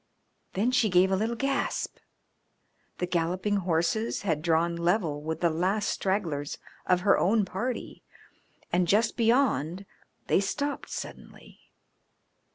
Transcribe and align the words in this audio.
Then 0.53 0.71
she 0.71 0.89
gave 0.89 1.11
a 1.11 1.15
little 1.15 1.35
gasp. 1.35 1.97
The 2.97 3.05
galloping 3.05 3.57
horses 3.57 4.23
had 4.23 4.41
drawn 4.41 4.75
level 4.75 5.21
with 5.21 5.41
the 5.41 5.51
last 5.51 5.89
stragglers 5.89 6.57
of 6.87 7.01
her 7.01 7.19
own 7.19 7.45
party, 7.45 8.01
and 8.73 8.87
just 8.87 9.15
beyond 9.15 9.85
they 10.25 10.39
stopped 10.39 10.89
suddenly. 10.89 11.59